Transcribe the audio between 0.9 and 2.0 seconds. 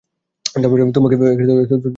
তোমাকে গ্রেপ্তার করা হলো।